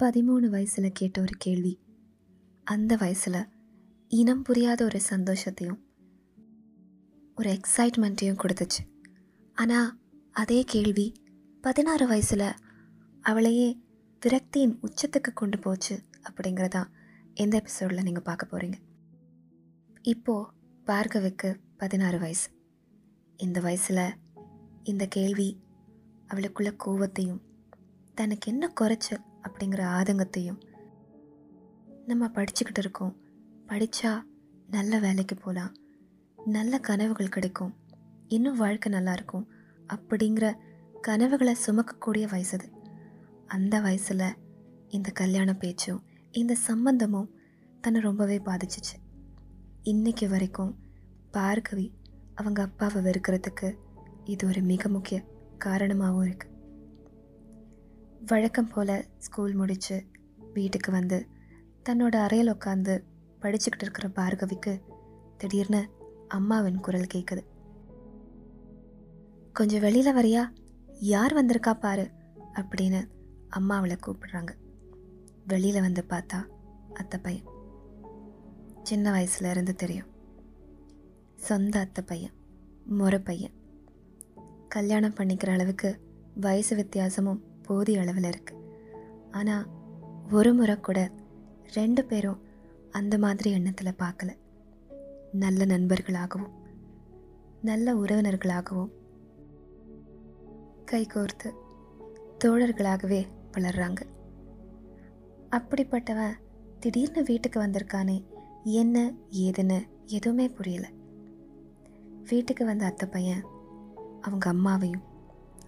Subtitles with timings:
[0.00, 1.80] பதிமூணு வயசில் கேட்ட ஒரு கேள்வி.
[2.64, 3.48] அந்த வயசில்
[4.08, 5.80] இனம் புரியாத ஒரு சந்தோஷத்தையும்
[7.34, 8.82] ஒரு எக்ஸைட்மெண்ட்டையும் கொடுத்துச்சு.
[9.54, 9.98] ஆனால்
[10.32, 11.12] அதே கேள்வி
[11.60, 12.54] பதினாறு வயசில்
[13.20, 13.78] அவளையே
[14.22, 16.90] விரக்தியின் உச்சத்துக்கு கொண்டு போச்சு அப்படிங்கிறதான்
[17.34, 18.78] இந்த எபிசோடில் நீங்கள் பார்க்க போகிறீங்க
[20.02, 20.50] இப்போது
[20.86, 22.50] பார்கவிக்கு பதினாறு வயசு.
[23.36, 24.16] இந்த வயசில்
[24.82, 25.60] இந்த கேள்வி
[26.28, 27.42] அவளுக்குள்ள கோவத்தையும்
[28.14, 30.60] தனக்கு என்ன குறைச்சல் அப்படிங்கிற ஆதங்கத்தையும்
[32.06, 33.16] நம்ம படிச்சுக்கிட்டு இருக்கோம்.
[33.66, 34.22] படித்தா
[34.66, 35.74] நல்ல வேலைக்கு போகலாம்
[36.44, 37.74] நல்ல கனவுகள் கிடைக்கும்.
[38.28, 39.48] இன்னும் வாழ்க்கை நல்லா இருக்கும்.
[39.94, 40.54] அப்படிங்கிற
[41.00, 42.68] கனவுகளை சுமக்கக்கூடிய வயசு அது.
[43.46, 44.36] அந்த வயசில்
[44.88, 47.30] இந்த கல்யாண பேச்சும் இந்த சம்பந்தமும்
[47.80, 48.96] தன்னை ரொம்பவே பாதிச்சிச்சு.
[49.82, 50.78] இன்னைக்கு வரைக்கும்
[51.32, 51.86] பார்கவி
[52.34, 53.74] அவங்க அப்பாவை வெறுக்கிறதுக்கு
[54.24, 55.18] இது ஒரு மிக முக்கிய
[55.58, 56.56] காரணமாகவும் இருக்குது
[58.26, 60.06] வழக்கம் போல் ஸ்கூல் முடித்து
[60.52, 61.26] வீட்டுக்கு வந்து
[61.88, 63.04] தன்னோட அறையில் உட்காந்து
[63.40, 64.80] படிச்சுக்கிட்டு இருக்கிற பார்கவிக்கு
[65.36, 65.88] திடீர்னு
[66.28, 67.44] அம்மாவின் குரல் கேட்குது
[69.52, 70.48] கொஞ்சம் வெளியில் வரியா?
[71.00, 72.10] யார் வந்திருக்கா பாரு
[72.52, 73.08] அப்படின்னு
[73.48, 74.48] அம்மா அவளை கூப்பிடுறாங்க.
[75.46, 76.46] வெளியில் வந்து பார்த்தா
[76.94, 77.44] அத்தை பையன்.
[78.82, 80.06] சின்ன வயசுல இருந்து தெரியும்.
[81.36, 82.32] சொந்த அத்தை பையன்
[82.84, 83.52] முறை பையன்.
[84.68, 86.00] கல்யாணம் பண்ணிக்கிற அளவுக்கு
[86.34, 88.62] வயசு வித்தியாசமும் போதிய அளவில் இருக்குது
[89.30, 89.66] ஆனால்
[90.32, 91.00] ஒரு முறை கூட
[91.74, 92.42] ரெண்டு பேரும்
[92.90, 94.30] அந்த மாதிரி எண்ணத்தில் பார்க்கல
[95.32, 96.52] நல்ல நண்பர்களாகவும்
[97.60, 98.92] நல்ல உறவினர்களாகவும்
[100.90, 101.48] கைகோர்த்து
[102.44, 103.20] தோழர்களாகவே
[103.52, 104.00] வளர்றாங்க.
[105.50, 106.34] அப்படிப்பட்டவன்
[106.80, 108.16] திடீர்னு வீட்டுக்கு வந்திருக்கானே
[108.64, 110.86] என்ன ஏதுன்னு எதுவுமே புரியல.
[112.28, 113.44] வீட்டுக்கு வந்த அத்தை பையன்
[114.20, 115.04] அவங்க அம்மாவையும்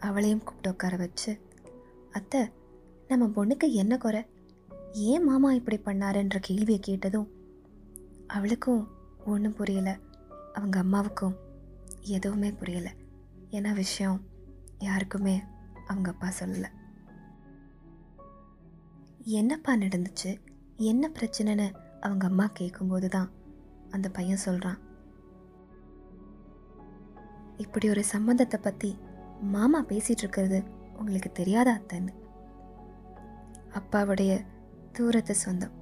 [0.00, 1.32] அவளையும் கூப்பிட்டு உட்கார வச்சு
[2.10, 2.40] அத்தை
[3.08, 4.22] நம்ம பொண்ணுக்கு என்ன குறை?
[4.92, 7.28] ஏன் மாமா இப்படி பண்ணாருன்ற கேள்வியை கேட்டதும்
[8.26, 8.88] அவளுக்கும்
[9.24, 9.94] ஒன்றும் புரியலை.
[10.52, 11.36] அவங்க அம்மாவுக்கும்
[12.00, 12.92] எதுவுமே புரியலை.
[13.50, 14.20] ஏன்னா விஷயம்
[14.78, 15.42] யாருக்குமே
[15.86, 16.70] அவங்க அப்பா சொல்லலை.
[19.24, 20.40] என்னப்பா நடந்துச்சு?
[20.76, 23.30] என்ன பிரச்சனைன்னு அவங்க அம்மா கேட்கும்போது தான்
[23.90, 24.78] அந்த பையன் சொல்கிறான்
[27.56, 28.98] இப்படி ஒரு சம்பந்தத்தை பற்றி
[29.40, 32.12] மாமா பேசிகிட்டு இருக்கிறது உங்களுக்கு தெரியாதா அத்தைன்னு?
[33.70, 34.32] அப்பாவுடைய
[34.92, 35.74] தூரத்து சொந்தம்.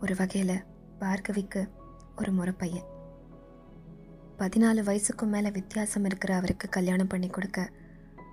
[0.00, 0.64] ஒரு வகையில்
[0.98, 1.68] பார்கவிக்கு
[2.16, 2.86] ஒரு முறை பையன்
[4.38, 7.70] பதினாலு வயசுக்கும் மேலே வித்தியாசம் இருக்கிற அவருக்கு கல்யாணம் பண்ணி கொடுக்க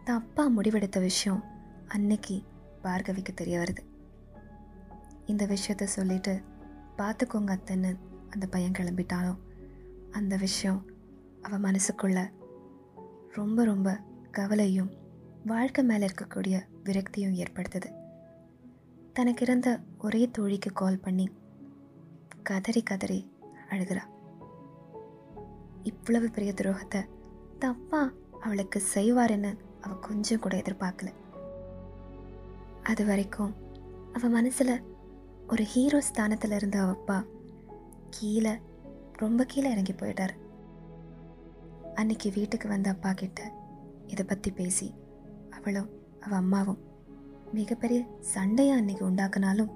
[0.04, 1.44] தான் அப்பா முடிவெடுத்த விஷயம்
[1.88, 2.44] அன்னைக்கு
[2.84, 3.84] பார்கவிக்கு தெரிய வருது.
[5.26, 6.42] இந்த விஷயத்த சொல்லிட்டு
[6.98, 7.92] பார்த்துக்கோங்க அத்தைன்னு
[8.30, 9.40] அந்த பையன் கிளம்பிட்டாலும்.
[10.12, 10.86] அந்த விஷயம்
[11.42, 12.20] அவன் மனசுக்குள்ள
[13.32, 13.90] ரொம்ப ரொம்ப
[14.32, 14.92] கவலையும்
[15.46, 17.90] வாழ்க்கை மேலே இருக்கக்கூடிய விரக்தியும் ஏற்படுத்துது.
[19.14, 21.26] தனக்கு இருந்த ஒரே தோழிக்கு கால் பண்ணி
[22.44, 23.20] கதறி கதறி
[23.70, 24.04] அழுகிறா.
[25.84, 27.02] இவ்வளவு பெரிய துரோகத்தை
[27.60, 28.02] தப்பா
[28.42, 29.52] அவளுக்கு செய்வாருன்னு
[29.82, 31.12] அவள் கொஞ்சம் கூட எதிர்பார்க்கல.
[32.84, 33.54] அது வரைக்கும்
[34.14, 34.84] அவள் மனசில்
[35.48, 37.26] ஒரு ஹீரோ ஸ்தானத்தில் இருந்த அவள் அப்பா
[38.10, 38.56] கீழே
[39.14, 40.36] ரொம்ப கீழே இறங்கி போயிட்டாரு.
[41.94, 43.42] அன்னைக்கு வீட்டுக்கு வந்த அப்பா கிட்ட
[44.08, 44.88] இதை பற்றி பேசி
[45.58, 45.90] அவளும்
[46.20, 46.82] அவள் அம்மாவும்.
[47.54, 48.00] மிகப்பெரிய
[48.34, 49.74] சண்டையை அன்னைக்கு உண்டாக்குனாலும்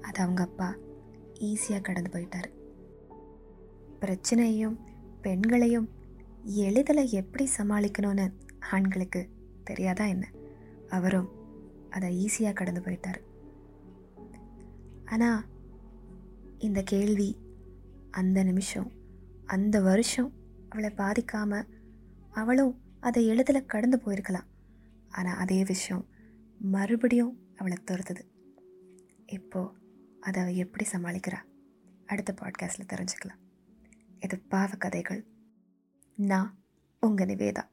[0.00, 0.68] அது அவங்க அப்பா
[1.48, 2.48] ஈஸியாக கடந்து போயிட்டார்.
[4.00, 4.76] பிரச்சனையும்
[5.20, 5.88] பெண்களையும்
[6.66, 8.26] எளிதில் எப்படி சமாளிக்கணும்னு
[8.70, 9.20] ஆண்களுக்கு
[9.64, 10.24] தெரியாதா என்ன?
[10.88, 11.30] அவரும்
[11.90, 13.20] அதை ஈஸியாக கடந்து போயிட்டார்.
[15.04, 15.42] ஆனால்
[16.58, 17.30] இந்த கேள்வி
[18.10, 18.90] அந்த நிமிஷம்
[19.46, 20.30] அந்த வருஷம்
[20.68, 21.70] அவளை பாதிக்காமல்
[22.30, 24.48] அவளும் அதை எளிதில் கடந்து போயிருக்கலாம்.
[25.14, 26.08] ஆனால் அதே விஷயம்
[26.58, 28.22] மறுபடியும் அவளை துரத்துது.
[29.26, 29.78] இப்போது
[30.20, 31.40] அதை அவள் எப்படி சமாளிக்கிறா?
[32.06, 33.40] அடுத்த பாட்காஸ்ட்டில் தெரிஞ்சுக்கலாம்.
[34.20, 35.26] இது பாவ கதைகள்
[36.14, 36.58] நான்
[37.00, 37.68] உங்கள் நிவேதா.